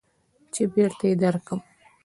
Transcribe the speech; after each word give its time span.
چې 0.53 0.63
بېرته 0.73 1.03
يې 1.09 1.15
درکم. 1.21 1.59